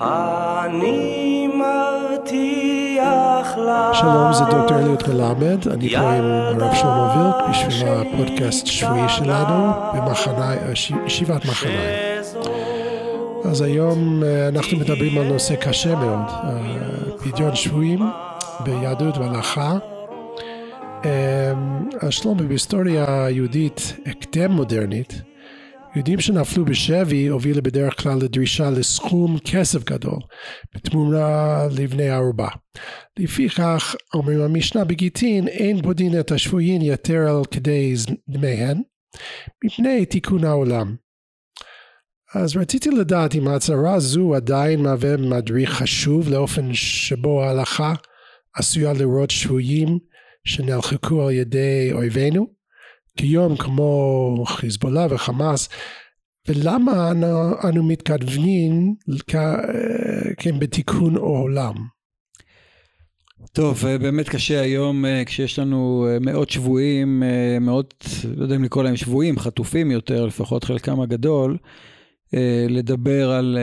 [0.00, 2.78] אני מבטיח
[3.58, 9.08] לך שלום, זה דוקטור אליוט מלמד, אני פה עם הרב שלמה וילק בשביל הפודקאסט שבועי
[9.08, 10.54] שלנו במחנה,
[11.06, 11.80] ישיבת מחנה.
[13.44, 16.60] אז היום אה, אנחנו מדברים על נושא קשה מאוד, אה,
[17.18, 18.00] פדיון שבויים
[18.60, 19.78] ביהדות והלכה.
[21.04, 21.52] אה,
[22.10, 25.22] שלמה, בהיסטוריה היהודית הקדם מודרנית,
[25.94, 30.18] יהודים שנפלו בשבי הובילו בדרך כלל לדרישה לסכום כסף גדול
[30.74, 32.48] בתמורה לבני ערובה.
[33.18, 37.94] לפיכך אומרים המשנה בגיטין אין פודין את השבויים יתר על כדי
[38.28, 38.82] דמיהן
[39.64, 40.96] מפני תיקון העולם.
[42.34, 47.94] אז רציתי לדעת אם ההצהרה זו עדיין מהווה מדריך חשוב לאופן שבו ההלכה
[48.54, 49.98] עשויה לראות שבויים
[50.44, 52.57] שנלחקו על ידי אויבינו
[53.18, 55.68] כיום כמו חיזבאללה וחמאס
[56.48, 58.94] ולמה אנו, אנו מתכוונים
[60.36, 61.74] כן בתיקון עולם.
[63.52, 67.22] טוב, אה, באמת קשה היום אה, כשיש לנו אה, מאות שבויים,
[67.60, 68.04] מאות,
[68.36, 71.56] לא יודע אם לקרוא להם שבויים, חטופים יותר, לפחות חלקם הגדול,
[72.68, 73.58] לדבר על,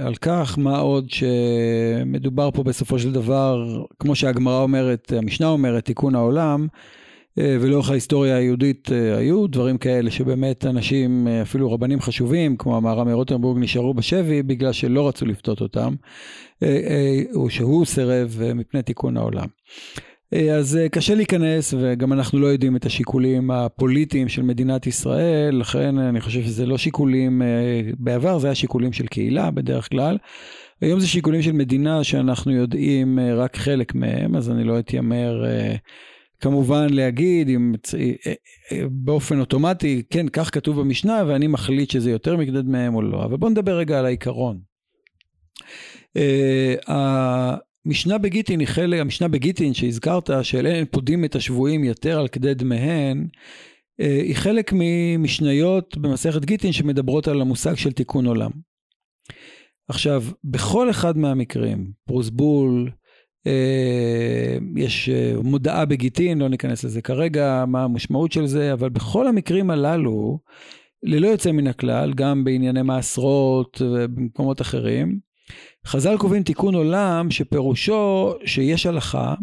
[0.00, 6.14] על כך, מה עוד שמדובר פה בסופו של דבר, כמו שהגמרא אומרת, המשנה אומרת, תיקון
[6.14, 6.66] העולם,
[7.40, 13.06] ולאורך ההיסטוריה היהודית אה, היו דברים כאלה שבאמת אנשים, אה, אפילו רבנים חשובים, כמו המהר"ם
[13.06, 15.94] מרוטנבורג, נשארו בשבי בגלל שלא רצו לפתות אותם,
[17.34, 19.46] או שהוא סירב מפני תיקון העולם.
[20.52, 26.20] אז קשה להיכנס, וגם אנחנו לא יודעים את השיקולים הפוליטיים של מדינת ישראל, לכן אני
[26.20, 27.42] חושב שזה לא שיקולים,
[27.98, 30.18] בעבר זה היה שיקולים של קהילה בדרך כלל.
[30.80, 35.44] היום זה שיקולים של מדינה שאנחנו יודעים רק חלק מהם, אז אני לא אתיימר
[36.40, 38.32] כמובן להגיד אם, אה,
[38.72, 43.24] אה, באופן אוטומטי, כן, כך כתוב במשנה ואני מחליט שזה יותר מקדד מהם או לא.
[43.24, 44.60] אבל בואו נדבר רגע על העיקרון.
[46.86, 52.54] המשנה בגיטין היא חלק, המשנה בגיטין שהזכרת, של אין פודים את השבויים יתר על כדי
[52.54, 53.28] דמיהן,
[53.98, 58.50] היא חלק ממשניות במסכת גיטין שמדברות על המושג של תיקון עולם.
[59.88, 62.97] עכשיו, בכל אחד מהמקרים, פרוסבול, אה,
[64.76, 69.70] יש אה, מודעה בגיטין, לא ניכנס לזה כרגע, מה המשמעות של זה, אבל בכל המקרים
[69.70, 70.38] הללו,
[71.02, 75.18] ללא יוצא מן הכלל, גם בענייני מעשרות ובמקומות אחרים,
[75.86, 79.34] חז"ל קובעים תיקון עולם שפירושו שיש הלכה,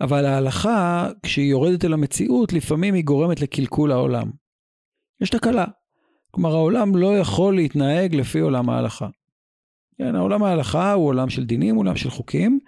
[0.00, 4.30] אבל ההלכה, כשהיא יורדת אל המציאות, לפעמים היא גורמת לקלקול העולם.
[5.20, 5.64] יש תקלה.
[6.30, 9.08] כלומר, העולם לא יכול להתנהג לפי עולם ההלכה.
[9.98, 12.58] כן, העולם ההלכה הוא עולם של דינים, עולם של חוקים,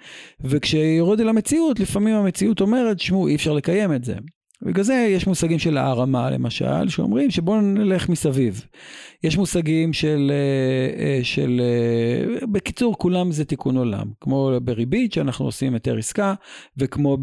[0.40, 4.14] וכשיורד אל המציאות, לפעמים המציאות אומרת, שמעו, אי אפשר לקיים את זה.
[4.62, 8.64] בגלל זה יש מושגים של הערמה למשל, שאומרים שבואו נלך מסביב.
[9.24, 14.06] יש מושגים של, אה, אה, של, אה, בקיצור, כולם זה תיקון עולם.
[14.20, 16.34] כמו בריבית, שאנחנו עושים היתר עסקה,
[16.76, 17.18] וכמו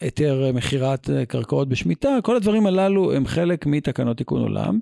[0.00, 4.78] בהיתר מכירת קרקעות בשמיטה, כל הדברים הללו הם חלק מתקנות תיקון עולם,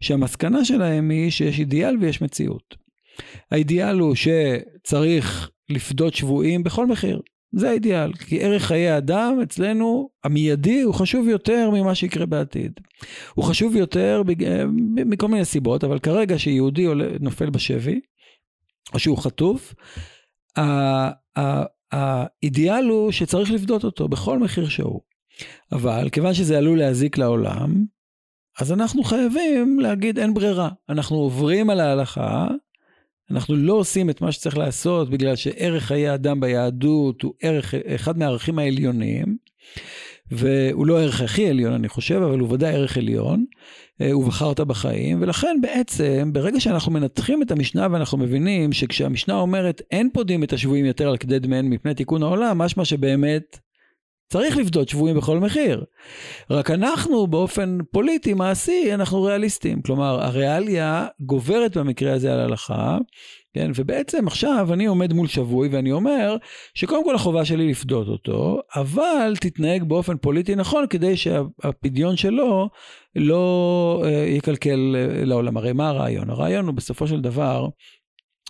[0.00, 2.76] שהמסקנה שלהם היא שיש אידיאל ויש מציאות.
[3.50, 7.20] האידיאל הוא שצריך לפדות שבויים בכל מחיר.
[7.56, 12.72] זה האידיאל, כי ערך חיי האדם אצלנו, המיידי, הוא חשוב יותר ממה שיקרה בעתיד.
[13.34, 14.64] הוא חשוב יותר בג...
[15.06, 18.00] מכל מיני סיבות, אבל כרגע שיהודי עולה, נופל בשבי,
[18.94, 19.74] או שהוא חטוף,
[21.92, 25.00] האידיאל הוא שצריך לפדות אותו בכל מחיר שהוא.
[25.72, 27.84] אבל כיוון שזה עלול להזיק לעולם,
[28.60, 30.68] אז אנחנו חייבים להגיד אין ברירה.
[30.88, 32.48] אנחנו עוברים על ההלכה,
[33.30, 38.18] אנחנו לא עושים את מה שצריך לעשות בגלל שערך חיי אדם ביהדות הוא ערך, אחד
[38.18, 39.36] מהערכים העליונים,
[40.30, 43.44] והוא לא הערך הכי עליון אני חושב, אבל הוא ודאי ערך עליון,
[44.00, 50.10] אה, ובחרת בחיים, ולכן בעצם ברגע שאנחנו מנתחים את המשנה ואנחנו מבינים שכשהמשנה אומרת אין
[50.12, 53.58] פודים את השבויים יותר על כדי דמיהן מפני תיקון העולם, משמע שבאמת
[54.28, 55.84] צריך לפדות שבויים בכל מחיר.
[56.50, 59.82] רק אנחנו באופן פוליטי, מעשי, אנחנו ריאליסטים.
[59.82, 62.98] כלומר, הריאליה גוברת במקרה הזה על ההלכה,
[63.54, 63.70] כן?
[63.74, 66.36] ובעצם עכשיו אני עומד מול שבוי ואני אומר
[66.74, 72.68] שקודם כל החובה שלי לפדות אותו, אבל תתנהג באופן פוליטי נכון כדי שהפדיון שלו
[73.16, 75.56] לא uh, יקלקל uh, לעולם.
[75.56, 76.30] הרי מה הרעיון?
[76.30, 77.68] הרעיון הוא בסופו של דבר,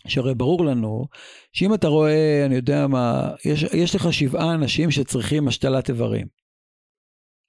[0.08, 1.06] שהרי ברור לנו
[1.52, 6.26] שאם אתה רואה, אני יודע מה, יש, יש לך שבעה אנשים שצריכים השתלת איברים,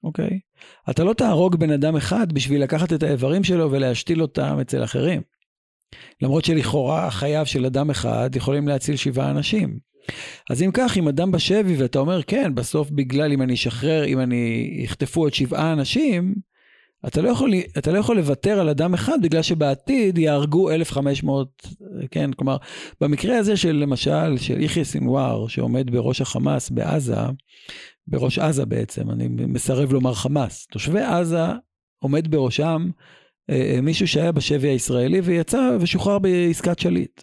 [0.04, 0.40] אוקיי?
[0.90, 5.22] אתה לא תהרוג בן אדם אחד בשביל לקחת את האיברים שלו ולהשתיל אותם אצל אחרים.
[6.22, 9.80] למרות שלכאורה חייו של אדם אחד יכולים להציל שבעה אנשים.
[10.50, 14.20] אז אם כך, אם אדם בשבי ואתה אומר, כן, בסוף בגלל אם אני אשחרר, אם
[14.20, 16.36] אני יחטפו עוד שבעה אנשים,
[17.08, 21.68] אתה לא, יכול, אתה לא יכול לוותר על אדם אחד בגלל שבעתיד יהרגו 1,500,
[22.12, 22.58] כן, כלומר,
[23.02, 27.16] במקרה הזה של למשל, של יחיא סינואר, שעומד בראש החמאס בעזה,
[28.08, 31.46] בראש עזה בעצם, אני מסרב לומר חמאס, תושבי עזה
[32.00, 32.90] עומד בראשם
[33.50, 37.22] אה, אה, מישהו שהיה בשבי הישראלי ויצא ושוחרר בעסקת שליט.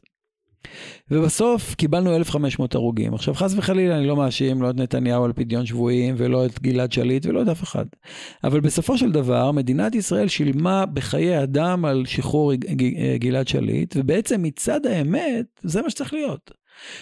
[1.11, 3.15] ובסוף קיבלנו 1,500 הרוגים.
[3.15, 6.93] עכשיו, חס וחלילה, אני לא מאשים לא את נתניהו על פדיון שבויים, ולא את גלעד
[6.93, 7.85] שליט, ולא את אף אחד.
[8.45, 12.53] אבל בסופו של דבר, מדינת ישראל שילמה בחיי אדם על שחרור
[13.19, 16.51] גלעד שליט, ובעצם מצד האמת, זה מה שצריך להיות.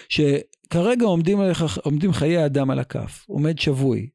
[0.09, 4.07] שכרגע עומדים, עליך, עומדים חיי אדם על הכף, עומד שבוי.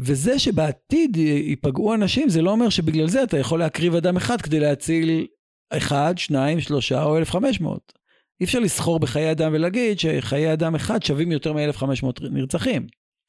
[0.00, 4.60] וזה שבעתיד ייפגעו אנשים, זה לא אומר שבגלל זה אתה יכול להקריב אדם אחד כדי
[4.60, 5.26] להציל
[5.70, 7.92] אחד, שניים, שלושה או 1,500.
[8.40, 12.86] אי אפשר לסחור בחיי אדם ולהגיד שחיי אדם אחד שווים יותר מ-1,500 נרצחים.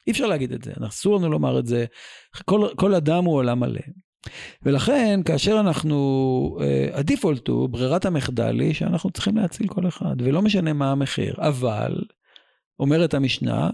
[0.08, 1.86] אי אפשר להגיד את זה, אסור לנו לומר את זה.
[2.46, 3.82] כל, כל אדם הוא עולם מלא.
[4.64, 10.42] ולכן, כאשר אנחנו, uh, הדיפולט הוא, ברירת המחדל היא שאנחנו צריכים להציל כל אחד, ולא
[10.42, 11.36] משנה מה המחיר.
[11.38, 11.96] אבל,
[12.80, 13.70] אומרת המשנה,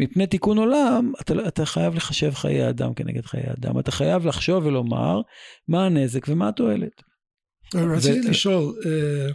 [0.00, 3.78] מפני תיקון עולם, אתה, אתה חייב לחשב חיי אדם כנגד חיי אדם.
[3.78, 5.20] אתה חייב לחשוב ולומר
[5.68, 7.02] מה הנזק ומה התועלת.
[7.74, 9.32] רציתי לשאול, אה,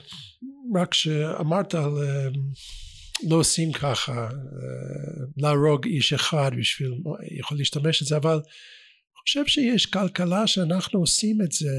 [0.76, 2.28] רק שאמרת על אה,
[3.30, 4.30] לא עושים ככה, אה,
[5.38, 6.94] להרוג איש אחד בשביל,
[7.40, 11.70] יכול להשתמש בזה, אבל אני חושב שיש כלכלה שאנחנו עושים את זה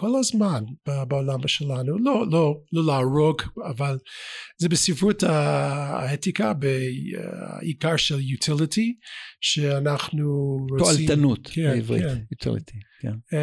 [0.00, 0.64] כל הזמן
[1.08, 3.98] בעולם שלנו, לא, לא, לא להרוג, אבל
[4.58, 8.88] זה בספרות האתיקה בעיקר של utility,
[9.40, 11.06] שאנחנו רוצים...
[11.06, 12.18] תועלתנות כן, בעברית, כן.
[12.34, 13.36] utility, כן.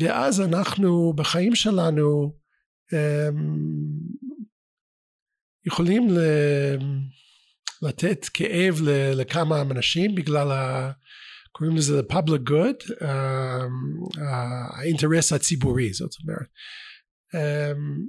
[0.00, 2.36] ואז אנחנו בחיים שלנו
[2.92, 3.98] אמ,
[5.66, 6.08] יכולים
[7.82, 8.74] לתת כאב
[9.14, 10.90] לכמה אנשים בגלל ה...
[11.52, 14.22] קוראים לזה public good, אמ,
[14.76, 16.46] האינטרס הציבורי זאת אומרת.
[17.34, 18.06] אמ,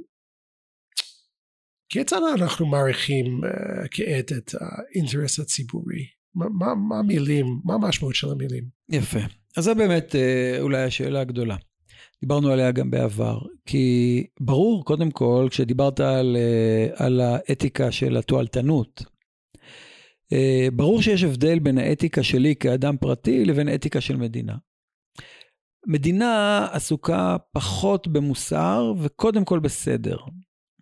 [1.89, 6.05] כיצד אנחנו מעריכים אה, כעת את האינטרס הציבורי?
[6.35, 8.63] מה, המילים, מה המשמעות של המילים?
[8.89, 9.19] יפה.
[9.57, 11.55] אז זו באמת אה, אולי השאלה הגדולה.
[12.23, 19.03] דיברנו עליה גם בעבר, כי ברור, קודם כל, כשדיברת על, אה, על האתיקה של התועלתנות,
[20.33, 24.55] אה, ברור שיש הבדל בין האתיקה שלי כאדם פרטי לבין אתיקה של מדינה.
[25.87, 30.17] מדינה עסוקה פחות במוסר וקודם כל בסדר.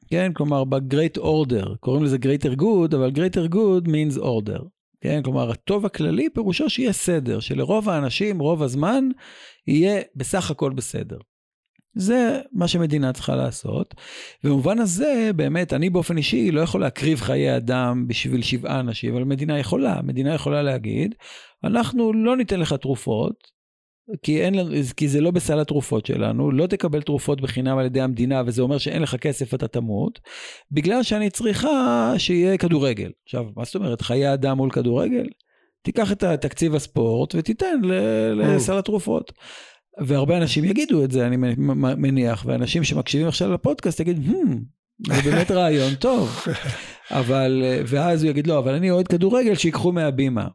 [0.07, 4.63] כן, כלומר ב-Great Order, קוראים לזה Greater Good, אבל Greater Good means Order.
[5.01, 9.09] כן, כלומר הטוב הכללי פירושו שיהיה סדר, שלרוב האנשים רוב הזמן
[9.67, 11.17] יהיה בסך הכל בסדר.
[11.95, 13.95] זה מה שמדינה צריכה לעשות.
[14.43, 19.23] במובן הזה, באמת, אני באופן אישי לא יכול להקריב חיי אדם בשביל שבעה אנשים, אבל
[19.23, 19.99] מדינה יכולה.
[20.03, 21.15] מדינה יכולה להגיד,
[21.63, 23.61] אנחנו לא ניתן לך תרופות,
[24.23, 24.55] כי, אין,
[24.97, 28.77] כי זה לא בסל התרופות שלנו, לא תקבל תרופות בחינם על ידי המדינה, וזה אומר
[28.77, 30.19] שאין לך כסף, אתה תמות,
[30.71, 33.11] בגלל שאני צריכה שיהיה כדורגל.
[33.23, 35.27] עכשיו, מה זאת אומרת, חיי אדם מול כדורגל?
[35.81, 37.81] תיקח את תקציב הספורט ותיתן
[38.35, 39.31] לסל התרופות.
[40.05, 41.37] והרבה אנשים יגידו את זה, אני
[41.97, 46.39] מניח, ואנשים שמקשיבים עכשיו לפודקאסט יגידו, hmm, זה באמת רעיון טוב.
[47.11, 50.47] אבל, ואז הוא יגיד, לא, אבל אני אוהד כדורגל, שיקחו מהבימה.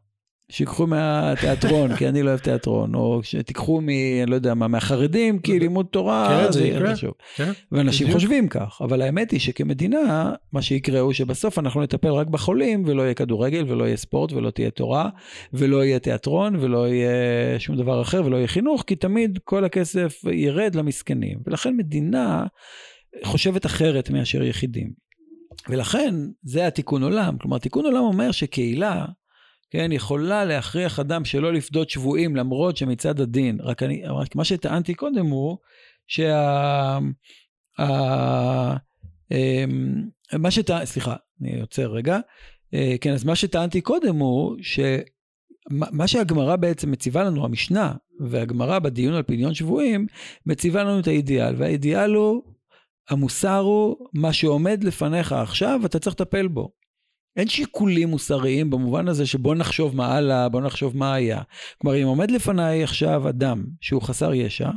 [0.49, 3.89] שיקחו מהתיאטרון, כי אני לא אוהב תיאטרון, או שתיקחו מ...
[3.89, 6.93] אני לא יודע מה, מהחרדים, כי לימוד תורה, כן, זה יקרה.
[7.35, 12.27] כן, ואנשים חושבים כך, אבל האמת היא שכמדינה, מה שיקרה הוא שבסוף אנחנו נטפל רק
[12.27, 15.09] בחולים, ולא יהיה כדורגל, ולא יהיה ספורט, ולא תהיה תורה,
[15.53, 20.21] ולא יהיה תיאטרון, ולא יהיה שום דבר אחר, ולא יהיה חינוך, כי תמיד כל הכסף
[20.31, 21.39] ירד למסכנים.
[21.47, 22.45] ולכן מדינה
[23.23, 24.91] חושבת אחרת מאשר יחידים.
[25.69, 27.37] ולכן זה התיקון עולם.
[27.37, 29.05] כלומר, תיקון עולם אומר שקהילה,
[29.69, 34.93] כן, יכולה להכריח אדם שלא לפדות שבויים למרות שמצד הדין, רק, אני, רק מה שטענתי
[34.93, 35.57] קודם הוא
[36.07, 36.99] שה...
[37.79, 38.75] ה,
[39.31, 42.19] אמ, מה שטענתי, סליחה, אני עוצר רגע.
[42.73, 49.13] אה, כן, אז מה שטענתי קודם הוא שמה שהגמרא בעצם מציבה לנו, המשנה והגמרא בדיון
[49.13, 50.07] על פדיון שבויים,
[50.45, 52.43] מציבה לנו את האידיאל, והאידיאל הוא,
[53.09, 56.76] המוסר הוא, מה שעומד לפניך עכשיו, אתה צריך לטפל בו.
[57.37, 61.41] אין שיקולים מוסריים במובן הזה שבוא נחשוב מה הלאה, בוא נחשוב מה היה.
[61.77, 64.69] כלומר, אם עומד לפניי עכשיו אדם שהוא חסר ישע,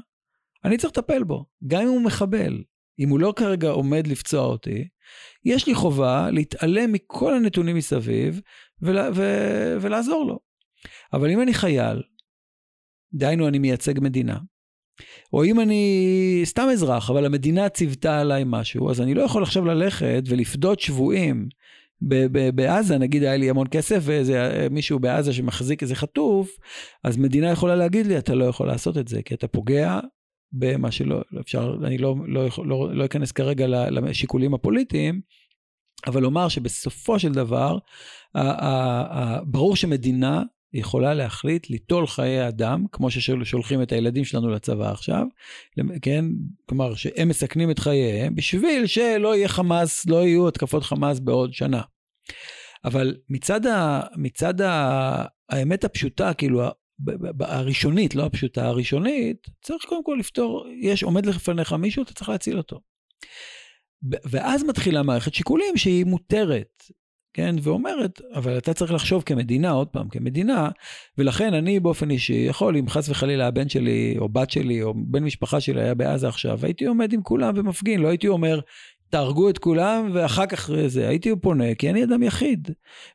[0.64, 2.62] אני צריך לטפל בו, גם אם הוא מחבל.
[2.98, 4.88] אם הוא לא כרגע עומד לפצוע אותי,
[5.44, 8.40] יש לי חובה להתעלם מכל הנתונים מסביב
[8.82, 9.22] ולה, ו,
[9.80, 10.38] ולעזור לו.
[11.12, 12.02] אבל אם אני חייל,
[13.14, 14.38] דהיינו אני מייצג מדינה,
[15.32, 19.64] או אם אני סתם אזרח, אבל המדינה ציוותה עליי משהו, אז אני לא יכול עכשיו
[19.64, 21.48] ללכת ולפדות שבויים
[22.54, 26.50] בעזה, נגיד היה לי המון כסף ואיזה מישהו בעזה שמחזיק איזה חטוף,
[27.04, 30.00] אז מדינה יכולה להגיד לי, אתה לא יכול לעשות את זה, כי אתה פוגע
[30.52, 35.20] במה שלא אפשר, אני לא, לא, לא, לא אכנס כרגע לשיקולים הפוליטיים,
[36.06, 37.78] אבל לומר שבסופו של דבר,
[39.44, 40.42] ברור שמדינה
[40.72, 45.26] יכולה להחליט ליטול חיי אדם, כמו ששולחים את הילדים שלנו לצבא עכשיו,
[46.02, 46.24] כן?
[46.66, 51.82] כלומר, שהם מסכנים את חייהם, בשביל שלא יהיה חמאס, לא יהיו התקפות חמאס בעוד שנה.
[52.84, 56.62] אבל מצד, ה, מצד ה, האמת הפשוטה, כאילו,
[57.40, 62.58] הראשונית, לא הפשוטה, הראשונית, צריך קודם כל לפתור, יש, עומד לפניך מישהו, אתה צריך להציל
[62.58, 62.80] אותו.
[64.30, 66.82] ואז מתחילה מערכת שיקולים שהיא מותרת.
[67.34, 70.68] כן, ואומרת, אבל אתה צריך לחשוב כמדינה, עוד פעם, כמדינה,
[71.18, 75.24] ולכן אני באופן אישי יכול, אם חס וחלילה הבן שלי, או בת שלי, או בן
[75.24, 78.60] משפחה שלי היה בעזה עכשיו, הייתי עומד עם כולם ומפגין, לא הייתי אומר,
[79.10, 82.70] תהרגו את כולם, ואחר כך זה, הייתי פונה, כי אני אדם יחיד.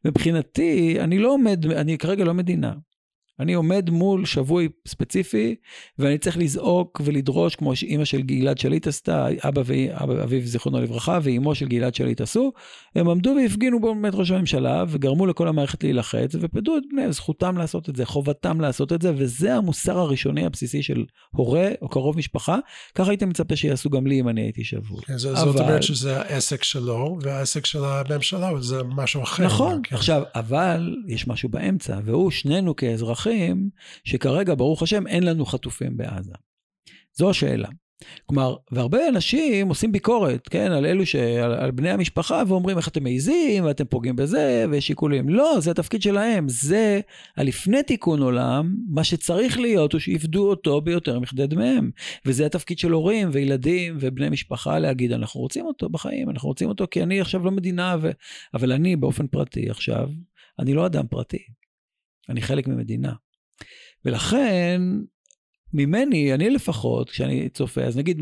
[0.06, 2.74] מבחינתי, אני לא עומד, אני כרגע לא מדינה.
[3.40, 5.56] אני עומד מול שבוי ספציפי,
[6.00, 11.56] ואני צריך לזעוק ולדרוש, כמו שאימא של גלעד שליט עשתה, אבא ואביו זיכרונו לברכה, ואימו
[11.56, 12.52] של גלעד שליט עשו,
[12.96, 17.90] הם עמדו והפגינו באמת ראש הממשלה, וגרמו לכל המערכת להילחץ, ופדו את בניהם, זכותם לעשות
[17.90, 22.58] את זה, חובתם לעשות את זה, וזה המוסר הראשוני הבסיסי של הורה או קרוב משפחה,
[22.96, 25.02] ככה הייתי מצפה שיעשו גם לי אם אני הייתי שבוי.
[25.02, 25.62] כן, זאת אבל...
[25.62, 29.46] אומרת שזה העסק שלו, והעסק של הממשלה זה משהו אחר.
[29.46, 29.96] נכון, כן.
[29.96, 33.70] עכשיו, אבל יש משהו באמצע, והוא שנינו כאזרחים, שוכחים
[34.04, 36.34] שכרגע, ברוך השם, אין לנו חטופים בעזה.
[37.14, 37.68] זו השאלה.
[38.26, 41.16] כלומר, והרבה אנשים עושים ביקורת, כן, על אלו ש...
[41.16, 45.30] על, על בני המשפחה, ואומרים איך אתם מעיזים, ואתם פוגעים בזה, ויש שיקולים.
[45.30, 46.50] לא, זה התפקיד שלהם.
[46.50, 47.00] זה,
[47.38, 51.92] הלפני תיקון עולם, מה שצריך להיות הוא שיפדו אותו ביותר מכדי דמיהם.
[52.26, 56.88] וזה התפקיד של הורים וילדים ובני משפחה להגיד, אנחנו רוצים אותו בחיים, אנחנו רוצים אותו
[56.92, 58.12] כי אני עכשיו לא מדינה, ו...
[58.54, 60.10] אבל אני באופן פרטי עכשיו,
[60.60, 61.46] אני לא אדם פרטי.
[62.30, 63.14] אני חלק ממדינה.
[64.06, 64.82] ולכן,
[65.74, 68.22] ממני, אני לפחות, כשאני צופה, אז נגיד,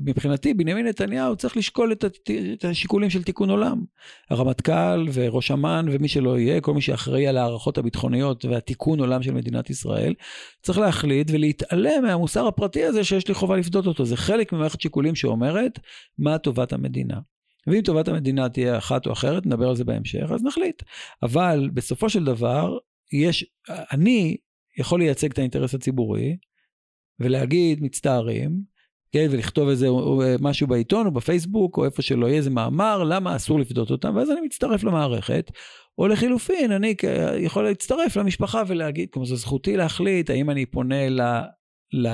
[0.00, 3.84] מבחינתי, בנימין נתניהו צריך לשקול את השיקולים של תיקון עולם.
[4.30, 9.32] הרמטכ"ל וראש אמ"ן ומי שלא יהיה, כל מי שאחראי על ההערכות הביטחוניות והתיקון עולם של
[9.32, 10.14] מדינת ישראל,
[10.62, 14.04] צריך להחליט ולהתעלם מהמוסר הפרטי הזה שיש לי חובה לפדות אותו.
[14.04, 15.78] זה חלק ממערכת שיקולים שאומרת
[16.18, 17.16] מה טובת המדינה.
[17.66, 20.82] ואם טובת המדינה תהיה אחת או אחרת, נדבר על זה בהמשך, אז נחליט.
[21.22, 22.78] אבל בסופו של דבר,
[23.12, 23.44] יש,
[23.92, 24.36] אני
[24.78, 26.36] יכול לייצג את האינטרס הציבורי
[27.20, 28.60] ולהגיד מצטערים,
[29.12, 29.86] כן, ולכתוב איזה
[30.40, 34.30] משהו בעיתון או בפייסבוק או איפה שלא יהיה איזה מאמר, למה אסור לפדות אותם, ואז
[34.30, 35.50] אני מצטרף למערכת.
[35.98, 36.94] או לחילופין, אני
[37.38, 41.20] יכול להצטרף למשפחה ולהגיד, כמו זו זכותי להחליט האם אני פונה ל,
[41.92, 42.08] ל,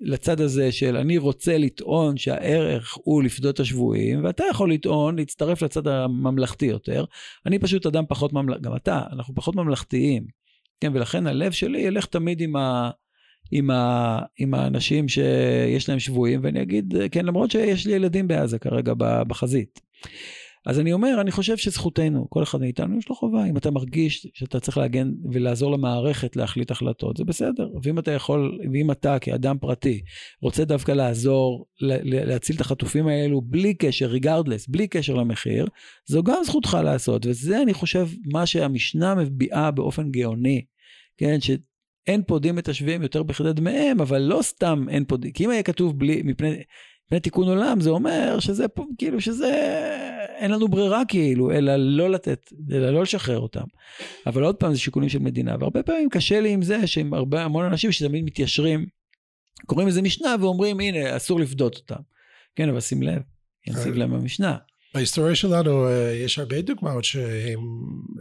[0.00, 5.88] לצד הזה של אני רוצה לטעון שהערך הוא לפדות השבויים, ואתה יכול לטעון, להצטרף לצד
[5.88, 7.04] הממלכתי יותר.
[7.46, 10.26] אני פשוט אדם פחות ממלכתי, גם אתה, אנחנו פחות ממלכתיים.
[10.80, 12.90] כן, ולכן הלב שלי ילך תמיד עם, ה,
[13.52, 18.58] עם, ה, עם האנשים שיש להם שבויים, ואני אגיד, כן, למרות שיש לי ילדים בעזה
[18.58, 19.80] כרגע בחזית.
[20.68, 23.44] אז אני אומר, אני חושב שזכותנו, כל אחד מאיתנו יש לו חובה.
[23.44, 27.68] אם אתה מרגיש שאתה צריך להגן ולעזור למערכת להחליט החלטות, זה בסדר.
[27.82, 30.00] ואם אתה יכול, ואם אתה כאדם פרטי
[30.42, 35.66] רוצה דווקא לעזור, להציל את החטופים האלו בלי קשר, regardless, בלי קשר למחיר,
[36.06, 37.26] זו גם זכותך לעשות.
[37.26, 40.64] וזה, אני חושב, מה שהמשנה מביעה באופן גאוני,
[41.16, 41.50] כן, ש...
[42.06, 45.62] אין פודים את השבויים יותר בכדי דמיהם, אבל לא סתם אין פודים, כי אם היה
[45.62, 46.56] כתוב בלי, מפני,
[47.08, 49.52] מפני תיקון עולם, זה אומר שזה פה, כאילו שזה,
[50.36, 53.64] אין לנו ברירה כאילו, אלא לא לתת, אלא לא לשחרר אותם.
[54.26, 57.44] אבל עוד פעם, זה שיקולים של מדינה, והרבה פעמים קשה לי עם זה, שעם הרבה,
[57.44, 58.86] המון אנשים שתמיד מתיישרים,
[59.66, 62.02] קוראים לזה משנה ואומרים, הנה, אסור לפדות אותם.
[62.56, 63.22] כן, אבל שים לב,
[63.82, 64.56] שים לב במשנה.
[64.94, 67.60] בהיסטוריה שלנו אה, יש הרבה דוגמאות שהם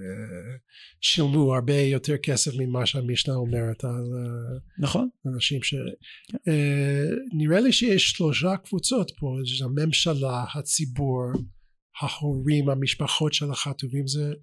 [0.01, 0.57] אה,
[1.01, 5.09] שילמו הרבה יותר כסף ממה שהמשנה אומרת על אה, נכון.
[5.33, 5.75] אנשים ש...
[7.33, 11.23] נראה לי שיש שלושה קבוצות פה, זה הממשלה, הציבור,
[12.01, 14.33] ההורים, המשפחות של החטובים, זה,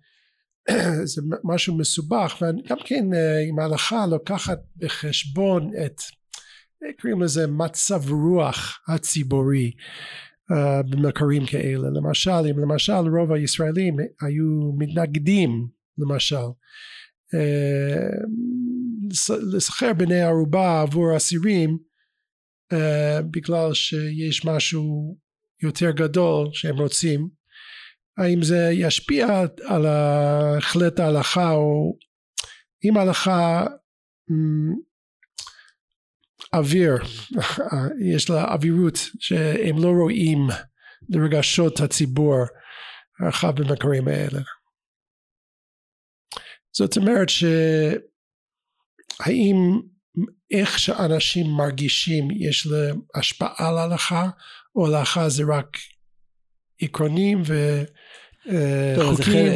[1.13, 3.05] זה משהו מסובך, וגם כן
[3.51, 6.01] אם ההלכה לוקחת בחשבון את,
[7.01, 9.71] קוראים לזה מצב רוח הציבורי
[10.53, 11.89] uh, במחקרים כאלה.
[11.95, 16.47] למשל אם למשל רוב הישראלים היו מתנגדים למשל
[17.35, 17.37] uh,
[19.57, 21.79] לשכר בני ערובה עבור אסירים
[22.73, 22.77] uh,
[23.31, 25.17] בגלל שיש משהו
[25.63, 27.29] יותר גדול שהם רוצים
[28.19, 31.97] האם זה ישפיע על החלט ההלכה או
[32.85, 33.67] אם ההלכה
[36.53, 36.95] אוויר,
[38.15, 40.41] יש לה אווירות שהם לא רואים
[41.09, 42.45] לרגשות הציבור
[43.21, 44.41] הרחב במקרים האלה.
[46.77, 48.37] זאת אומרת שהאם
[50.51, 54.29] איך שאנשים מרגישים יש להם השפעה על ההלכה
[54.77, 55.77] או ההלכה זה רק
[56.81, 57.83] עקרונים ו...
[58.49, 59.53] אה, חוקים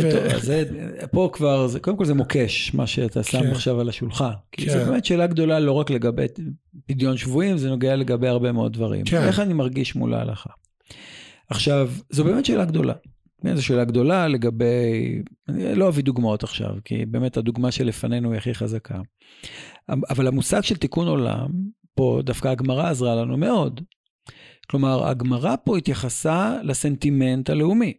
[1.11, 3.51] פה כבר, קודם כל זה מוקש, מה שאתה שם כן.
[3.51, 4.31] עכשיו על השולחן.
[4.53, 4.73] כי כן.
[4.73, 6.27] זו באמת שאלה גדולה לא רק לגבי
[6.87, 9.05] פדיון שבויים, זה נוגע לגבי הרבה מאוד דברים.
[9.05, 9.23] כן.
[9.23, 10.51] איך אני מרגיש מול ההלכה?
[11.51, 12.95] עכשיו, זו באמת שאלה גדולה.
[13.43, 18.39] כן, זו שאלה גדולה לגבי, אני לא אביא דוגמאות עכשיו, כי באמת הדוגמה שלפנינו היא
[18.39, 19.01] הכי חזקה.
[19.89, 21.49] אבל המושג של תיקון עולם,
[21.95, 23.81] פה דווקא הגמרא עזרה לנו מאוד.
[24.71, 27.95] כלומר, הגמרא פה התייחסה לסנטימנט הלאומי.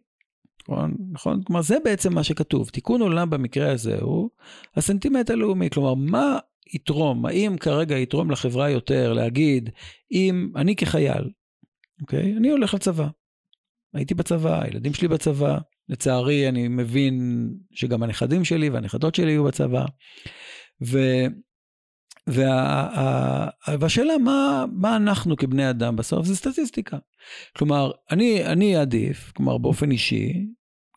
[0.69, 0.95] נכון?
[1.11, 1.43] נכון?
[1.43, 2.69] כלומר, זה בעצם מה שכתוב.
[2.69, 4.29] תיקון עולם במקרה הזה הוא
[4.75, 5.69] הסנטימנט הלאומי.
[5.69, 6.39] כלומר, מה
[6.73, 9.69] יתרום, האם כרגע יתרום לחברה יותר להגיד,
[10.11, 11.29] אם אני כחייל,
[12.01, 12.37] אוקיי?
[12.37, 13.07] אני הולך לצבא.
[13.93, 15.57] הייתי בצבא, הילדים שלי בצבא,
[15.89, 19.85] לצערי אני מבין שגם הנכדים שלי והנכדות שלי יהיו בצבא.
[20.85, 20.99] ו...
[22.27, 23.49] וה...
[23.79, 26.97] והשאלה מה, מה אנחנו כבני אדם בסוף זה סטטיסטיקה.
[27.57, 30.33] כלומר, אני, אני אעדיף, כלומר באופן אישי,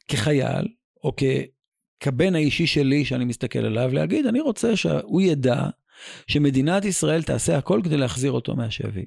[0.08, 0.68] כחייל,
[1.04, 1.22] או כ...
[2.00, 5.66] כבן האישי שלי שאני מסתכל עליו, להגיד, אני רוצה שהוא ידע
[6.26, 9.04] שמדינת ישראל תעשה הכל כדי להחזיר אותו מהשבי.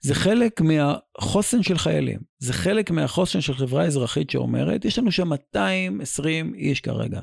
[0.00, 5.28] זה חלק מהחוסן של חיילים, זה חלק מהחוסן של חברה אזרחית שאומרת, יש לנו שם
[5.28, 7.20] 220 איש כרגע.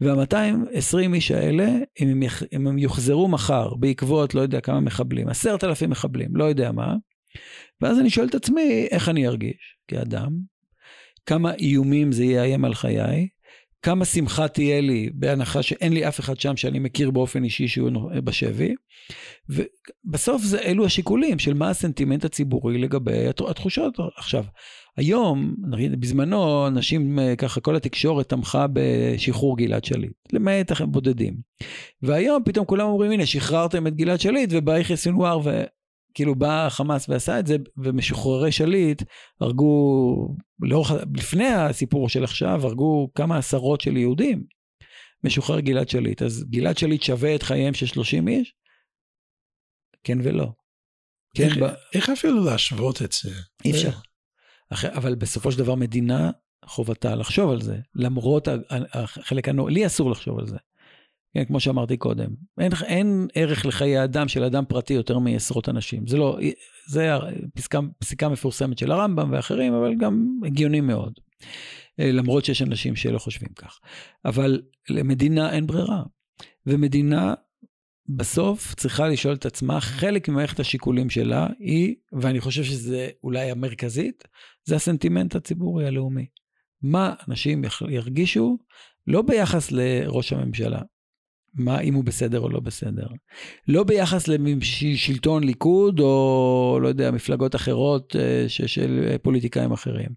[0.00, 1.68] וה-220 איש האלה,
[2.00, 6.36] אם הם, יח, אם הם יוחזרו מחר בעקבות, לא יודע כמה מחבלים, עשרת אלפים מחבלים,
[6.36, 6.94] לא יודע מה,
[7.80, 10.30] ואז אני שואל את עצמי, איך אני ארגיש כאדם?
[11.26, 13.28] כמה איומים זה יאיים על חיי?
[13.82, 17.90] כמה שמחה תהיה לי בהנחה שאין לי אף אחד שם שאני מכיר באופן אישי שהוא
[18.24, 18.74] בשבי.
[19.48, 23.94] ובסוף זה אלו השיקולים של מה הסנטימנט הציבורי לגבי התחושות.
[24.16, 24.44] עכשיו,
[24.96, 25.54] היום,
[26.00, 31.36] בזמנו, אנשים, ככה, כל התקשורת תמכה בשחרור גלעד שליט, למעט בודדים.
[32.02, 35.40] והיום פתאום כולם אומרים, הנה, שחררתם את גלעד שליט ובא יחיא סינואר
[36.10, 39.02] וכאילו בא חמאס ועשה את זה, ומשוחררי שליט
[39.40, 44.44] הרגו, לאורך, לפני הסיפור של עכשיו, הרגו כמה עשרות של יהודים.
[45.24, 46.22] משוחרר גלעד שליט.
[46.22, 48.54] אז גלעד שליט שווה את חייהם של 30 איש?
[50.04, 50.46] כן ולא.
[51.36, 51.64] כן, איך, ב...
[51.94, 53.30] איך אפילו להשוות את זה?
[53.64, 53.90] אי אפשר.
[54.72, 56.30] אחרי, אבל בסופו של דבר מדינה
[56.64, 58.48] חובתה לחשוב על זה, למרות
[58.92, 59.70] החלק הנור...
[59.70, 60.56] לי אסור לחשוב על זה.
[61.34, 62.28] כן, כמו שאמרתי קודם,
[62.60, 66.06] אין, אין ערך לחיי אדם של אדם פרטי יותר מעשרות אנשים.
[66.06, 66.38] זה לא,
[66.88, 67.08] זה
[67.54, 71.12] פסקה, פסיקה מפורסמת של הרמב"ם ואחרים, אבל גם הגיוני מאוד.
[71.98, 73.80] למרות שיש אנשים שלא חושבים כך.
[74.24, 76.02] אבל למדינה אין ברירה.
[76.66, 77.34] ומדינה
[78.08, 84.24] בסוף צריכה לשאול את עצמה, חלק ממערכת השיקולים שלה היא, ואני חושב שזה אולי המרכזית,
[84.64, 86.26] זה הסנטימנט הציבורי הלאומי.
[86.82, 88.58] מה אנשים ירגישו,
[89.06, 90.80] לא ביחס לראש הממשלה,
[91.54, 93.06] מה אם הוא בסדר או לא בסדר.
[93.68, 98.16] לא ביחס לשלטון ליכוד או לא יודע, מפלגות אחרות
[98.48, 100.08] של פוליטיקאים אחרים.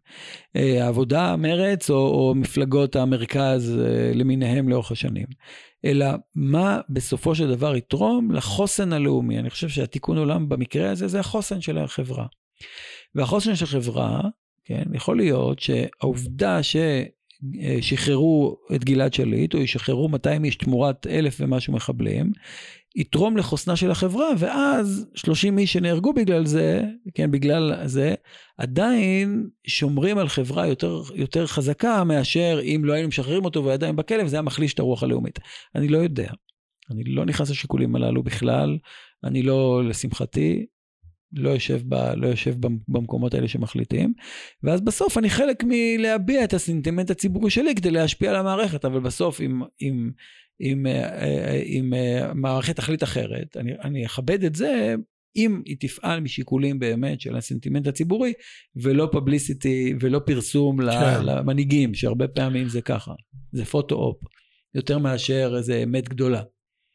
[0.56, 3.80] העבודה, מרץ או, או מפלגות המרכז
[4.13, 5.28] למיניהם לאורך השנים.
[5.86, 9.39] אלא מה בסופו של דבר יתרום לחוסן הלאומי.
[9.39, 12.26] אני חושב שהתיקון עולם במקרה הזה זה החוסן של החברה.
[13.15, 14.22] והחוסן של חברה,
[14.65, 16.76] כן, יכול להיות שהעובדה ש...
[17.82, 22.32] שחררו את גלעד שליט, או ישחררו 200 איש תמורת אלף ומשהו מחבלים,
[22.95, 26.84] יתרום לחוסנה של החברה, ואז 30 איש שנהרגו בגלל זה,
[27.15, 28.13] כן, בגלל זה,
[28.58, 34.23] עדיין שומרים על חברה יותר, יותר חזקה מאשר אם לא היינו משחררים אותו ועדיין בכלא,
[34.23, 35.39] וזה היה מחליש את הרוח הלאומית.
[35.75, 36.32] אני לא יודע.
[36.91, 38.77] אני לא נכנס לשיקולים הללו בכלל,
[39.23, 40.65] אני לא, לשמחתי,
[41.34, 42.56] לא יושב, ב, לא יושב
[42.88, 44.13] במקומות האלה שמחליטים,
[44.63, 49.41] ואז בסוף אני חלק מלהביע את הסנטימנט הציבורי שלי כדי להשפיע על המערכת, אבל בסוף
[49.41, 50.12] אם, אם,
[50.62, 50.86] אם,
[51.65, 51.93] אם, אם
[52.41, 54.96] מערכת תחליט אחרת, אני, אני אכבד את זה
[55.36, 58.34] אם היא תפעל משיקולים באמת של הסנטימנט הציבורי,
[58.76, 61.26] ולא פבליסיטי ולא פרסום כן.
[61.26, 63.13] למנהיגים, שהרבה פעמים זה ככה,
[63.52, 64.17] זה פוטו-אופ,
[64.76, 66.41] יותר מאשר איזה אמת גדולה.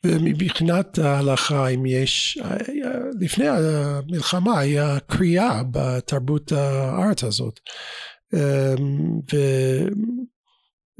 [0.06, 2.38] ומבחינת ההלכה, אם יש,
[3.20, 7.60] לפני המלחמה היה קריאה בתרבות הארץ הזאת.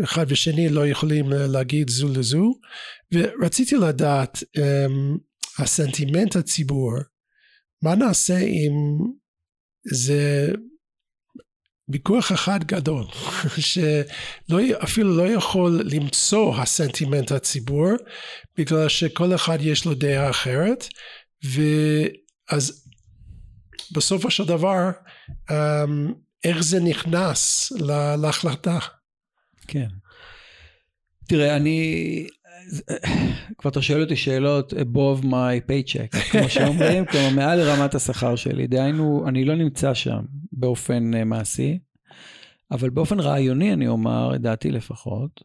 [0.01, 2.55] ואחד ושני לא יכולים להגיד זו לזו.
[3.15, 4.43] ורציתי לדעת,
[5.59, 6.93] הסנטימנט הציבור,
[7.83, 8.73] מה נעשה אם
[9.93, 10.53] זה
[11.89, 13.05] ויכוח אחד גדול,
[13.59, 17.91] שאפילו לא יכול למצוא הסנטימנט הציבור,
[18.59, 20.89] בגלל שכל אחד יש לו דעה אחרת,
[21.45, 22.85] ואז
[23.93, 24.91] בסופו של דבר
[26.45, 27.73] איך זה נכנס
[28.23, 28.79] להחלטה.
[29.69, 29.89] כן.
[31.29, 32.27] תראה, אני,
[33.59, 38.67] כבר אתה שואל אותי שאלות above my paycheck, כמו שאומרים, כלומר מעל לרמת השכר שלי.
[38.67, 40.21] דהיינו, אני לא נמצא שם
[40.53, 41.79] באופן uh, מעשי,
[42.71, 45.43] אבל באופן רעיוני אני אומר, דעתי לפחות,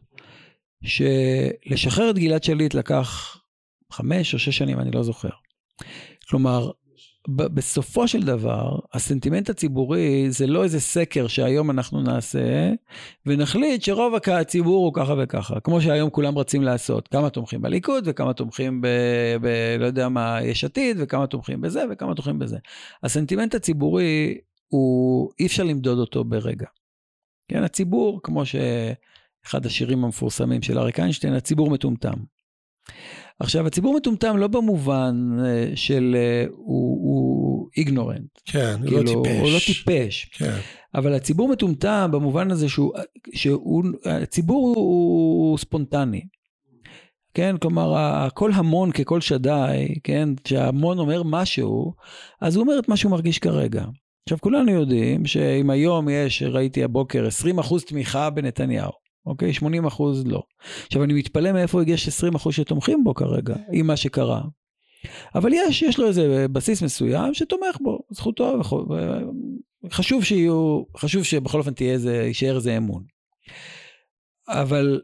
[0.84, 3.36] שלשחרר את גלעד שליט לקח
[3.92, 5.28] חמש או שש שנים, אני לא זוכר.
[6.28, 6.70] כלומר,
[7.28, 12.72] בסופו של דבר, הסנטימנט הציבורי זה לא איזה סקר שהיום אנחנו נעשה,
[13.26, 18.32] ונחליט שרוב הציבור הוא ככה וככה, כמו שהיום כולם רצים לעשות, כמה תומכים בליכוד וכמה
[18.32, 18.86] תומכים ב...
[19.40, 22.58] ב לא יודע מה, יש עתיד, וכמה תומכים בזה וכמה תומכים בזה.
[23.02, 24.38] הסנטימנט הציבורי,
[24.74, 26.66] הוא, אי אפשר למדוד אותו ברגע.
[27.48, 32.14] כן, הציבור, כמו שאחד השירים המפורסמים של אריק איינשטיין, הציבור מטומטם.
[33.38, 38.40] עכשיו, הציבור מטומטם לא במובן אה, של אה, הוא, הוא איגנורנט.
[38.44, 39.40] כן, הוא לא כאילו, טיפש.
[39.40, 40.24] הוא לא טיפש.
[40.24, 40.58] כן.
[40.94, 42.92] אבל הציבור מטומטם במובן הזה שהוא,
[43.34, 46.22] שהוא הציבור הוא ספונטני.
[47.34, 51.94] כן, כלומר, הכל המון ככל שדי, כן, כשהמון אומר משהו,
[52.40, 53.84] אז הוא אומר את מה שהוא מרגיש כרגע.
[54.24, 57.26] עכשיו, כולנו יודעים שאם היום יש, ראיתי הבוקר,
[57.60, 58.92] 20% תמיכה בנתניהו.
[59.26, 59.52] אוקיי?
[59.52, 60.42] 80 אחוז לא.
[60.86, 64.42] עכשיו, אני מתפלא מאיפה יש 20 אחוז שתומכים בו כרגע, עם מה שקרה.
[65.34, 68.60] אבל יש, יש לו איזה בסיס מסוים שתומך בו, זכותו,
[69.90, 73.04] חשוב שיהיו, חשוב שבכל אופן תהיה איזה, יישאר איזה אמון.
[74.48, 75.00] אבל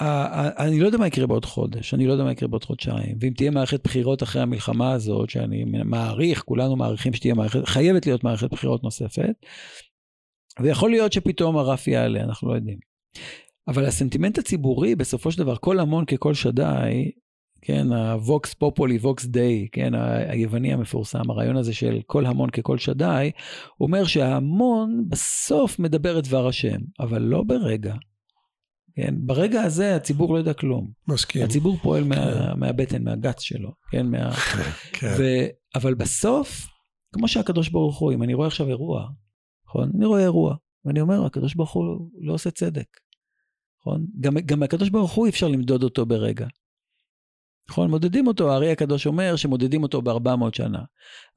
[0.00, 3.32] אני לא יודע מה יקרה בעוד חודש, אני לא יודע מה יקרה בעוד חודשיים, ואם
[3.36, 8.50] תהיה מערכת בחירות אחרי המלחמה הזאת, שאני מעריך, כולנו מעריכים שתהיה מערכת, חייבת להיות מערכת
[8.50, 9.34] בחירות נוספת,
[10.60, 12.78] ויכול להיות שפתאום הרף יעלה, אנחנו לא יודעים.
[13.68, 17.10] אבל הסנטימנט הציבורי, בסופו של דבר, כל המון ככל שדי,
[17.62, 19.92] כן, הווקס פופולי, ווקס דיי, כן,
[20.28, 23.30] היווני המפורסם, הרעיון הזה של כל המון ככל שדי,
[23.80, 27.94] אומר שההמון בסוף מדבר את דבר השם, אבל לא ברגע.
[28.96, 30.90] כן, ברגע הזה הציבור לא יודע כלום.
[31.08, 31.44] מסכים.
[31.44, 32.08] הציבור פועל כן.
[32.08, 34.30] מה, מהבטן, מהגץ שלו, כן, מה...
[34.98, 35.14] כן.
[35.18, 35.22] ו...
[35.74, 36.66] אבל בסוף,
[37.12, 39.08] כמו שהקדוש ברוך הוא, אם אני רואה עכשיו אירוע,
[39.68, 39.90] נכון?
[39.96, 42.86] אני רואה אירוע, ואני אומר, הקדוש ברוך הוא לא עושה צדק.
[43.80, 44.06] נכון?
[44.20, 46.46] גם, גם הקדוש ברוך הוא אפשר למדוד אותו ברגע.
[47.70, 47.90] נכון?
[47.90, 50.78] מודדים אותו, הארי הקדוש אומר שמודדים אותו ב-400 שנה.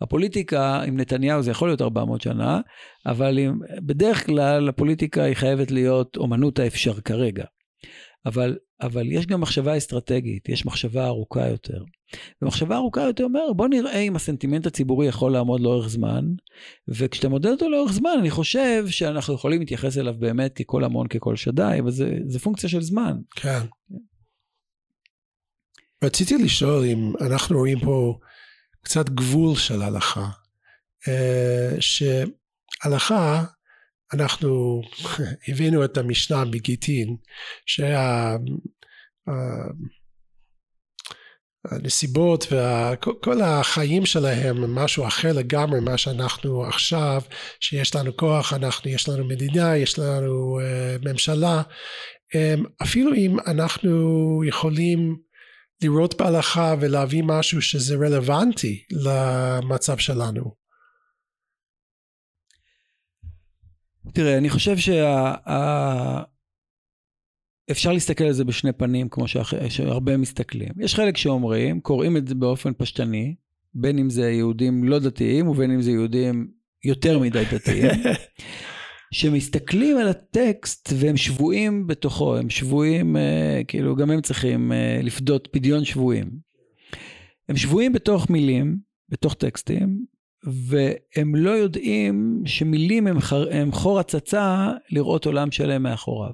[0.02, 2.62] הפוליטיקה עם נתניהו זה יכול להיות 400 שנה,
[3.06, 7.46] אבל עם, בדרך כלל הפוליטיקה היא חייבת להיות אומנות האפשר כרגע.
[8.26, 11.84] אבל, אבל יש גם מחשבה אסטרטגית, יש מחשבה ארוכה יותר.
[12.42, 16.26] ומחשבה ארוכה יותר אומר, בוא נראה אם הסנטימנט הציבורי יכול לעמוד לאורך זמן,
[16.88, 21.36] וכשאתה מודד אותו לאורך זמן, אני חושב שאנחנו יכולים להתייחס אליו באמת ככל המון, ככל
[21.36, 23.18] שדי, אבל זה, זה פונקציה של זמן.
[23.36, 23.60] כן.
[26.04, 28.20] רציתי לשאול אם אנחנו רואים פה
[28.84, 30.30] קצת גבול של הלכה,
[31.08, 33.44] אה, שהלכה
[34.14, 34.82] אנחנו
[35.48, 37.16] הבאנו את המשנה בגיטין
[41.66, 47.22] שהנסיבות וכל החיים שלהם הם משהו אחר לגמרי ממה שאנחנו עכשיו
[47.60, 51.62] שיש לנו כוח אנחנו יש לנו מדינה יש לנו uh, ממשלה.
[51.62, 55.29] um, אפילו אם אנחנו יכולים
[55.84, 60.60] לראות בהלכה ולהביא משהו שזה רלוונטי למצב שלנו
[64.14, 65.36] תראה, אני חושב שה...
[67.72, 69.26] אפשר להסתכל על זה בשני פנים, כמו
[69.70, 70.70] שהרבה מסתכלים.
[70.80, 73.36] יש חלק שאומרים, קוראים את זה באופן פשטני,
[73.74, 76.52] בין אם זה יהודים לא דתיים ובין אם זה יהודים
[76.84, 77.92] יותר מדי דתיים,
[79.12, 85.48] שמסתכלים על הטקסט והם שבויים בתוכו, הם שבויים, אה, כאילו גם הם צריכים אה, לפדות
[85.52, 86.30] פדיון שבויים.
[87.50, 88.78] הם שבויים בתוך מילים,
[89.10, 90.06] בתוך טקסטים,
[90.44, 96.32] והם לא יודעים שמילים הם, חר, הם חור הצצה לראות עולם שלם מאחוריו.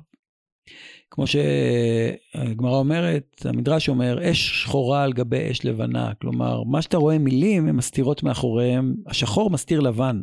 [1.11, 6.13] כמו שהגמרא אומרת, המדרש אומר, אש שחורה על גבי אש לבנה.
[6.21, 10.21] כלומר, מה שאתה רואה מילים, הן מסתירות מאחוריהם, השחור מסתיר לבן.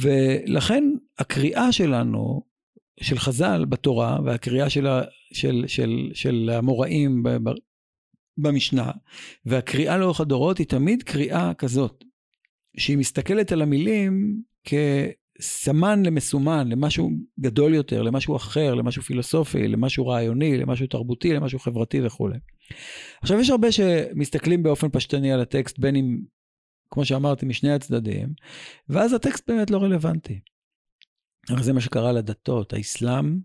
[0.00, 0.84] ולכן
[1.18, 2.42] הקריאה שלנו,
[3.00, 4.86] של חז"ל בתורה, והקריאה של,
[5.32, 7.22] של, של, של המוראים
[8.38, 8.90] במשנה,
[9.46, 12.04] והקריאה לאורך הדורות היא תמיד קריאה כזאת.
[12.76, 20.58] שהיא מסתכלת על המילים כסמן למסומן, למשהו גדול יותר, למשהו אחר, למשהו פילוסופי, למשהו רעיוני,
[20.58, 22.38] למשהו תרבותי, למשהו חברתי וכולי.
[23.22, 26.18] עכשיו יש הרבה שמסתכלים באופן פשטני על הטקסט, בין אם,
[26.92, 28.28] כמו שאמרתי, משני הצדדים,
[28.88, 30.40] ואז הטקסט באמת לא רלוונטי.
[31.50, 33.38] אבל זה מה שקרה לדתות, האסלאם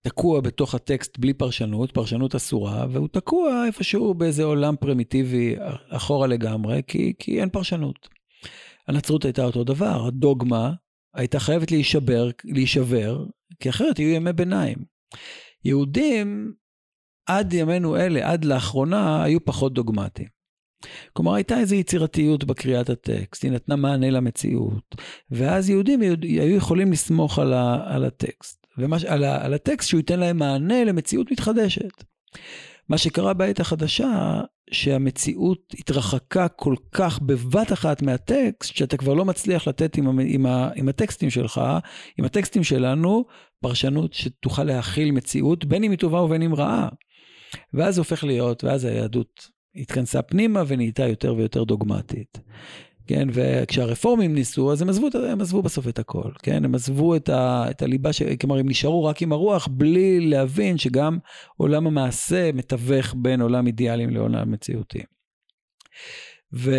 [0.00, 5.56] תקוע בתוך הטקסט בלי פרשנות, פרשנות אסורה, והוא תקוע איפשהו באיזה עולם פרימיטיבי
[5.88, 8.08] אחורה לגמרי, כי, כי אין פרשנות.
[8.88, 10.72] הנצרות הייתה אותו דבר, הדוגמה
[11.14, 13.24] הייתה חייבת להישבר, להישבר,
[13.60, 14.78] כי אחרת יהיו ימי ביניים.
[15.64, 16.52] יהודים
[17.26, 20.35] עד ימינו אלה, עד לאחרונה, היו פחות דוגמטיים.
[21.12, 24.96] כלומר, הייתה איזו יצירתיות בקריאת הטקסט, היא נתנה מענה למציאות,
[25.30, 29.98] ואז יהודים היו יכולים לסמוך על, ה, על הטקסט, ומש, על, ה, על הטקסט שהוא
[29.98, 32.04] ייתן להם מענה למציאות מתחדשת.
[32.88, 39.68] מה שקרה בעת החדשה, שהמציאות התרחקה כל כך בבת אחת מהטקסט, שאתה כבר לא מצליח
[39.68, 41.60] לתת עם, עם, עם הטקסטים שלך,
[42.18, 43.24] עם הטקסטים שלנו,
[43.60, 46.88] פרשנות שתוכל להכיל מציאות, בין אם היא טובה ובין אם רעה.
[47.74, 52.40] ואז זה הופך להיות, ואז היהדות התכנסה פנימה ונהייתה יותר ויותר דוגמטית.
[53.06, 56.64] כן, וכשהרפורמים ניסו, אז הם עזבו, הם עזבו בסוף את הכל, כן?
[56.64, 58.22] הם עזבו את, ה, את הליבה, ש...
[58.22, 61.18] כלומר, הם נשארו רק עם הרוח, בלי להבין שגם
[61.56, 65.02] עולם המעשה מתווך בין עולם אידיאלים לעולם מציאותי.
[66.56, 66.70] ו...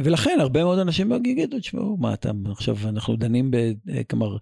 [0.00, 3.56] ולכן הרבה מאוד אנשים יגידו, תשמעו, מה אתה, עכשיו אנחנו דנים ב...
[4.10, 4.36] כלומר,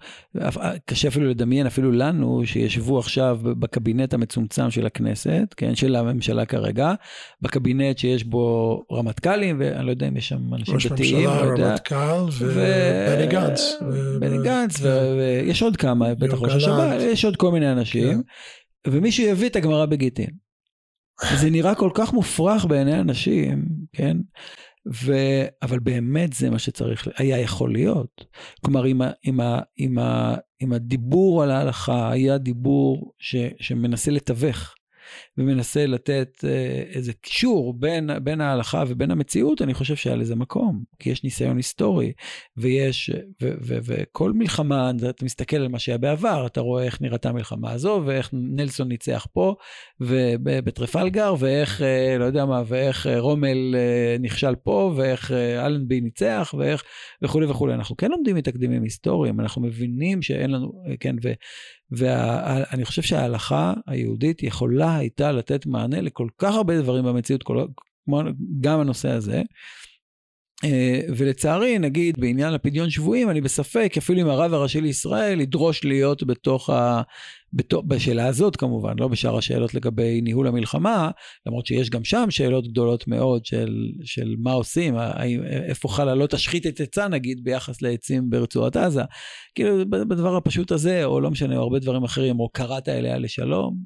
[0.86, 6.94] קשה אפילו לדמיין, אפילו לנו, שישבו עכשיו בקבינט המצומצם של הכנסת, כן, של הממשלה כרגע,
[7.42, 12.44] בקבינט שיש בו רמטכ"לים, ואני לא יודע אם יש שם אנשים דתיים, ראש ממשלה, רמטכ"ל
[12.46, 13.72] ובני גנץ.
[14.20, 14.80] בני גנץ,
[15.18, 18.22] ויש עוד כמה, בטח ראש השב"כ, יש עוד כל מיני אנשים,
[18.84, 18.90] כן.
[18.90, 20.51] ומישהו יביא את הגמרא בגיטין.
[21.40, 24.16] זה נראה כל כך מופרך בעיני אנשים, כן?
[24.94, 25.12] ו...
[25.62, 28.24] אבל באמת זה מה שצריך, היה יכול להיות.
[28.64, 29.40] כלומר, אם, אם,
[29.78, 29.98] אם,
[30.62, 34.74] אם הדיבור על ההלכה היה דיבור ש, שמנסה לתווך
[35.38, 40.82] ומנסה לתת אה, איזה קישור בין, בין ההלכה ובין המציאות, אני חושב שהיה לזה מקום,
[40.98, 42.12] כי יש ניסיון היסטורי,
[42.56, 43.10] ויש,
[43.60, 48.30] וכל מלחמה, אתה מסתכל על מה שהיה בעבר, אתה רואה איך נראתה המלחמה הזו, ואיך
[48.32, 49.54] נלסון ניצח פה,
[50.00, 53.74] ובטרפלגר, ואיך, אה, לא יודע מה, ואיך אה, רומל
[54.20, 56.82] נכשל פה, ואיך אלנבי ניצח, ואיך,
[57.22, 57.74] וכולי וכולי.
[57.74, 61.16] אנחנו כן לומדים מתקדימים היסטוריים, אנחנו מבינים שאין לנו, כן.
[61.92, 67.42] ואני חושב שההלכה היהודית יכולה הייתה לתת מענה לכל כך הרבה דברים במציאות,
[68.04, 68.20] כמו
[68.60, 69.42] גם הנושא הזה.
[70.64, 76.22] אה, ולצערי, נגיד, בעניין הפדיון שבויים, אני בספק, אפילו אם הרב הראשי לישראל ידרוש להיות
[76.22, 77.02] בתוך ה...
[77.86, 81.10] בשאלה הזאת כמובן, לא בשאר השאלות לגבי ניהול המלחמה,
[81.46, 84.94] למרות שיש גם שם שאלות גדולות מאוד של, של מה עושים,
[85.68, 89.02] איפה חלה לא תשחית את עצה נגיד ביחס לעצים ברצועת עזה.
[89.54, 93.76] כאילו בדבר הפשוט הזה, או לא משנה, או הרבה דברים אחרים, או קראת אליה לשלום,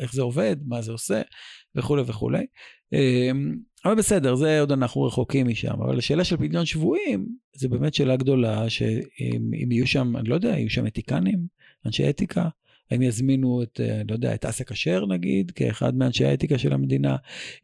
[0.00, 1.22] איך זה עובד, מה זה עושה,
[1.74, 2.44] וכולי וכולי.
[2.92, 5.82] אמ, אבל בסדר, זה עוד אנחנו רחוקים משם.
[5.82, 10.48] אבל השאלה של פדיון שבויים, זה באמת שאלה גדולה, שאם יהיו שם, אני לא יודע,
[10.48, 11.38] יהיו שם אתיקנים,
[11.86, 12.48] אנשי אתיקה,
[12.90, 17.16] הם יזמינו את, אה, לא יודע, את אסא כשר נגיד, כאחד מאנשי האתיקה של המדינה,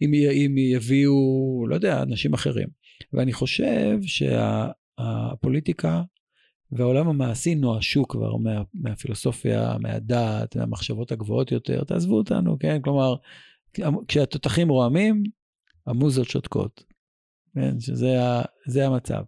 [0.02, 2.68] אם, אם יביאו, לא יודע, אנשים אחרים.
[3.12, 6.02] ואני חושב שהפוליטיקה
[6.72, 12.80] והעולם המעשי נואשו כבר מה, מהפילוסופיה, מהדת, מהמחשבות הגבוהות יותר, תעזבו אותנו, כן?
[12.82, 13.14] כלומר,
[14.08, 15.22] כשהתותחים רועמים,
[15.86, 16.84] המוזות שותקות.
[17.54, 19.22] כן, שזה המצב.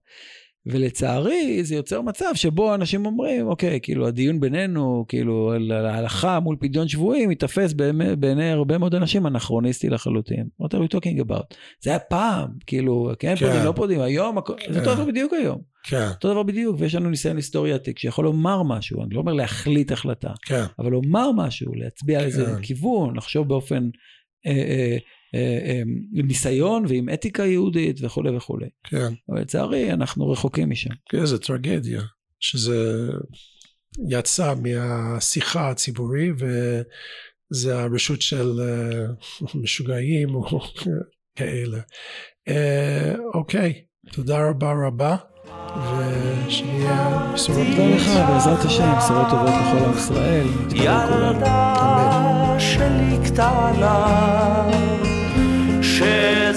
[0.67, 6.57] ולצערי זה יוצר מצב שבו אנשים אומרים, אוקיי, כאילו הדיון בינינו, כאילו על ההלכה מול
[6.61, 7.73] פדיון שבויים, ייתפס
[8.19, 10.49] בעיני הרבה מאוד אנשים אנכרוניסטי לחלוטין.
[10.63, 11.55] What are we talking about?
[11.83, 13.47] זה היה פעם, כאילו, כן, כן.
[13.47, 14.73] פודים, לא פודים, היום, כן.
[14.73, 15.61] זה אותו דבר בדיוק היום.
[15.83, 16.09] כן.
[16.09, 19.93] אותו דבר בדיוק, ויש לנו ניסיון היסטורי עתיק שיכול לומר משהו, אני לא אומר להחליט
[19.93, 20.65] החלטה, כן.
[20.79, 22.21] אבל לומר משהו, להצביע כן.
[22.21, 22.63] על איזה כן.
[22.63, 23.89] כיוון, לחשוב באופן...
[24.47, 24.97] אה, אה,
[26.15, 28.69] עם ניסיון ועם אתיקה יהודית וכולי וכולי.
[28.85, 29.13] כן.
[29.29, 30.91] אבל לצערי אנחנו רחוקים משם.
[31.09, 32.03] כן, זה טרגדיה,
[32.41, 33.09] שזה
[34.09, 36.35] יצא מהשיחה הציבורית
[37.53, 39.07] וזה הרשות של אה,
[39.63, 40.61] משוגעים או
[41.37, 41.81] כאלה.
[43.35, 45.17] אוקיי, תודה רבה רבה.
[45.77, 47.95] ושיהיה בשורות טובות.
[47.97, 50.47] לך, בעזרת השם, בשורות טובות לכל עם ישראל.
[50.75, 54.80] ילדה שלי קטנה
[56.01, 56.50] Yeah.